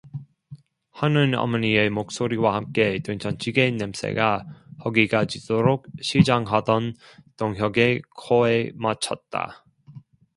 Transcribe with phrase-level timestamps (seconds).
[0.93, 4.47] 하는 어머니의 목소리와 함께 된장찌개 냄새가
[4.83, 6.95] 허기가 지도록 시장하던
[7.37, 9.63] 동혁의 코에 맡혔다.